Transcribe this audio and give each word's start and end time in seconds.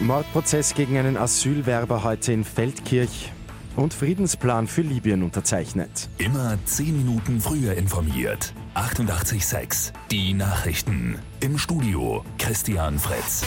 Mordprozess 0.00 0.74
gegen 0.74 0.98
einen 0.98 1.16
Asylwerber 1.16 2.04
heute 2.04 2.32
in 2.32 2.44
Feldkirch 2.44 3.32
und 3.76 3.94
Friedensplan 3.94 4.66
für 4.66 4.82
Libyen 4.82 5.22
unterzeichnet. 5.22 6.08
Immer 6.18 6.58
10 6.64 7.04
Minuten 7.04 7.40
früher 7.40 7.74
informiert. 7.74 8.52
88.6 8.74 9.92
Die 10.10 10.34
Nachrichten. 10.34 11.18
Im 11.40 11.56
Studio 11.56 12.24
Christian 12.38 12.98
Fritz. 12.98 13.42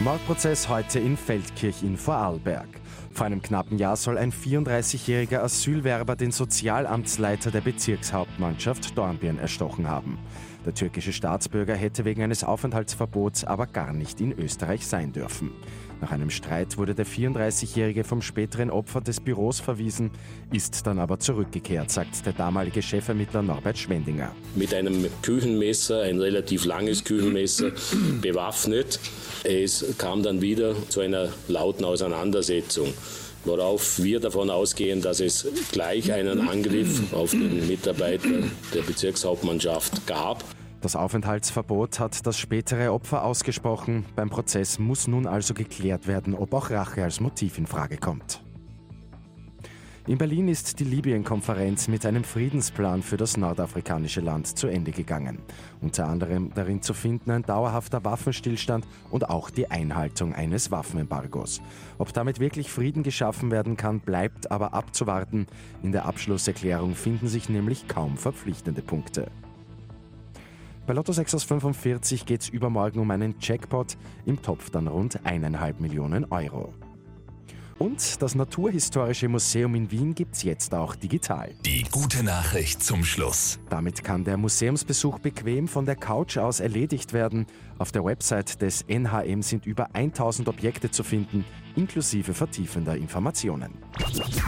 Mordprozess 0.00 0.70
heute 0.70 0.98
in 0.98 1.14
Feldkirch 1.14 1.82
in 1.82 1.98
Vorarlberg. 1.98 2.68
Vor 3.12 3.26
einem 3.26 3.42
knappen 3.42 3.76
Jahr 3.76 3.96
soll 3.96 4.16
ein 4.16 4.32
34-jähriger 4.32 5.40
Asylwerber 5.40 6.16
den 6.16 6.32
Sozialamtsleiter 6.32 7.50
der 7.50 7.60
Bezirkshauptmannschaft 7.60 8.96
Dornbirn 8.96 9.38
erstochen 9.38 9.88
haben. 9.88 10.18
Der 10.64 10.74
türkische 10.74 11.12
Staatsbürger 11.12 11.74
hätte 11.74 12.06
wegen 12.06 12.22
eines 12.22 12.44
Aufenthaltsverbots 12.44 13.44
aber 13.44 13.66
gar 13.66 13.92
nicht 13.92 14.20
in 14.20 14.38
Österreich 14.38 14.86
sein 14.86 15.12
dürfen. 15.12 15.52
Nach 16.00 16.12
einem 16.12 16.30
Streit 16.30 16.78
wurde 16.78 16.94
der 16.94 17.06
34-Jährige 17.06 18.04
vom 18.04 18.22
späteren 18.22 18.70
Opfer 18.70 19.00
des 19.02 19.20
Büros 19.20 19.60
verwiesen, 19.60 20.10
ist 20.50 20.86
dann 20.86 20.98
aber 20.98 21.18
zurückgekehrt, 21.18 21.90
sagt 21.90 22.24
der 22.24 22.32
damalige 22.32 22.80
Chefermittler 22.80 23.42
Norbert 23.42 23.78
Schwendinger. 23.78 24.34
Mit 24.54 24.72
einem 24.72 25.06
Küchenmesser, 25.22 26.02
ein 26.02 26.18
relativ 26.20 26.64
langes 26.64 27.04
Küchenmesser, 27.04 27.72
bewaffnet. 28.20 28.98
Es 29.44 29.89
kam 29.98 30.22
dann 30.22 30.40
wieder 30.40 30.74
zu 30.88 31.00
einer 31.00 31.28
lauten 31.48 31.84
Auseinandersetzung 31.84 32.92
worauf 33.44 34.02
wir 34.02 34.20
davon 34.20 34.50
ausgehen, 34.50 35.00
dass 35.00 35.20
es 35.20 35.46
gleich 35.72 36.12
einen 36.12 36.48
Angriff 36.48 37.12
auf 37.12 37.30
den 37.30 37.66
Mitarbeiter 37.66 38.28
der 38.74 38.82
Bezirkshauptmannschaft 38.82 40.06
gab. 40.06 40.44
Das 40.80 40.96
Aufenthaltsverbot 40.96 42.00
hat 42.00 42.26
das 42.26 42.38
spätere 42.38 42.92
Opfer 42.92 43.24
ausgesprochen. 43.24 44.06
Beim 44.16 44.30
Prozess 44.30 44.78
muss 44.78 45.08
nun 45.08 45.26
also 45.26 45.52
geklärt 45.52 46.06
werden, 46.06 46.34
ob 46.34 46.54
auch 46.54 46.70
Rache 46.70 47.02
als 47.02 47.20
Motiv 47.20 47.58
in 47.58 47.66
Frage 47.66 47.98
kommt. 47.98 48.42
In 50.10 50.18
Berlin 50.18 50.48
ist 50.48 50.80
die 50.80 50.84
Libyen-Konferenz 50.84 51.86
mit 51.86 52.04
einem 52.04 52.24
Friedensplan 52.24 53.00
für 53.00 53.16
das 53.16 53.36
nordafrikanische 53.36 54.20
Land 54.20 54.58
zu 54.58 54.66
Ende 54.66 54.90
gegangen. 54.90 55.38
Unter 55.80 56.08
anderem 56.08 56.50
darin 56.52 56.82
zu 56.82 56.94
finden 56.94 57.30
ein 57.30 57.44
dauerhafter 57.44 58.04
Waffenstillstand 58.04 58.88
und 59.12 59.30
auch 59.30 59.50
die 59.50 59.70
Einhaltung 59.70 60.34
eines 60.34 60.72
Waffenembargos. 60.72 61.62
Ob 61.96 62.12
damit 62.12 62.40
wirklich 62.40 62.72
Frieden 62.72 63.04
geschaffen 63.04 63.52
werden 63.52 63.76
kann, 63.76 64.00
bleibt 64.00 64.50
aber 64.50 64.74
abzuwarten. 64.74 65.46
In 65.84 65.92
der 65.92 66.06
Abschlusserklärung 66.06 66.96
finden 66.96 67.28
sich 67.28 67.48
nämlich 67.48 67.86
kaum 67.86 68.16
verpflichtende 68.16 68.82
Punkte. 68.82 69.30
Bei 70.88 70.92
Lotto 70.92 71.12
6 71.12 71.36
aus 71.36 71.44
45 71.44 72.26
geht 72.26 72.40
es 72.40 72.48
übermorgen 72.48 72.98
um 72.98 73.12
einen 73.12 73.36
Jackpot, 73.38 73.96
im 74.26 74.42
Topf 74.42 74.70
dann 74.70 74.88
rund 74.88 75.24
eineinhalb 75.24 75.78
Millionen 75.78 76.24
Euro. 76.32 76.74
Und 77.80 78.20
das 78.20 78.34
Naturhistorische 78.34 79.26
Museum 79.26 79.74
in 79.74 79.90
Wien 79.90 80.14
gibt 80.14 80.34
es 80.34 80.42
jetzt 80.42 80.74
auch 80.74 80.94
digital. 80.94 81.54
Die 81.64 81.82
gute 81.90 82.22
Nachricht 82.22 82.84
zum 82.84 83.04
Schluss. 83.04 83.58
Damit 83.70 84.04
kann 84.04 84.22
der 84.22 84.36
Museumsbesuch 84.36 85.18
bequem 85.18 85.66
von 85.66 85.86
der 85.86 85.96
Couch 85.96 86.36
aus 86.36 86.60
erledigt 86.60 87.14
werden. 87.14 87.46
Auf 87.78 87.90
der 87.90 88.04
Website 88.04 88.60
des 88.60 88.84
NHM 88.86 89.40
sind 89.40 89.64
über 89.64 89.94
1000 89.94 90.48
Objekte 90.48 90.90
zu 90.90 91.02
finden, 91.02 91.46
inklusive 91.74 92.34
vertiefender 92.34 92.96
Informationen. 92.96 93.72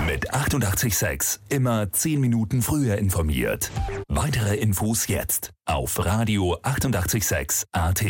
Mit 0.07 0.35
886 0.35 1.41
immer 1.49 1.91
10 1.91 2.21
Minuten 2.21 2.61
früher 2.61 2.99
informiert. 2.99 3.71
Weitere 4.09 4.57
Infos 4.57 5.07
jetzt 5.07 5.53
auf 5.65 6.05
Radio 6.05 6.59
886 6.63 7.65
AT. 7.73 8.05